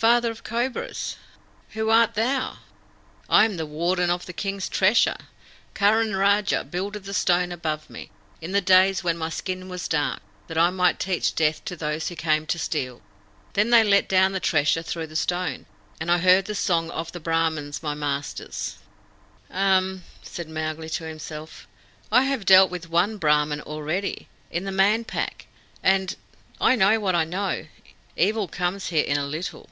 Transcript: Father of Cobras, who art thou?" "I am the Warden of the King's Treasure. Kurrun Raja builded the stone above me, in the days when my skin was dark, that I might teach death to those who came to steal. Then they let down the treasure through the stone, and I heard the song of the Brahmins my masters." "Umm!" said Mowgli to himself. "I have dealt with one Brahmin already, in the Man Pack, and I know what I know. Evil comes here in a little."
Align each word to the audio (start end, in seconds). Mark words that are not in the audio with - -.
Father 0.00 0.30
of 0.30 0.42
Cobras, 0.42 1.16
who 1.72 1.90
art 1.90 2.14
thou?" 2.14 2.56
"I 3.28 3.44
am 3.44 3.58
the 3.58 3.66
Warden 3.66 4.08
of 4.08 4.24
the 4.24 4.32
King's 4.32 4.66
Treasure. 4.66 5.18
Kurrun 5.74 6.16
Raja 6.16 6.64
builded 6.64 7.04
the 7.04 7.12
stone 7.12 7.52
above 7.52 7.90
me, 7.90 8.10
in 8.40 8.52
the 8.52 8.62
days 8.62 9.04
when 9.04 9.18
my 9.18 9.28
skin 9.28 9.68
was 9.68 9.86
dark, 9.88 10.22
that 10.46 10.56
I 10.56 10.70
might 10.70 10.98
teach 10.98 11.34
death 11.34 11.62
to 11.66 11.76
those 11.76 12.08
who 12.08 12.16
came 12.16 12.46
to 12.46 12.58
steal. 12.58 13.02
Then 13.52 13.68
they 13.68 13.84
let 13.84 14.08
down 14.08 14.32
the 14.32 14.40
treasure 14.40 14.82
through 14.82 15.06
the 15.06 15.16
stone, 15.16 15.66
and 16.00 16.10
I 16.10 16.16
heard 16.16 16.46
the 16.46 16.54
song 16.54 16.90
of 16.92 17.12
the 17.12 17.20
Brahmins 17.20 17.82
my 17.82 17.92
masters." 17.92 18.76
"Umm!" 19.50 20.04
said 20.22 20.48
Mowgli 20.48 20.88
to 20.88 21.04
himself. 21.04 21.68
"I 22.10 22.22
have 22.22 22.46
dealt 22.46 22.70
with 22.70 22.88
one 22.88 23.18
Brahmin 23.18 23.60
already, 23.60 24.30
in 24.50 24.64
the 24.64 24.72
Man 24.72 25.04
Pack, 25.04 25.46
and 25.82 26.16
I 26.58 26.74
know 26.74 26.98
what 27.00 27.14
I 27.14 27.24
know. 27.24 27.66
Evil 28.16 28.48
comes 28.48 28.86
here 28.86 29.04
in 29.04 29.18
a 29.18 29.26
little." 29.26 29.68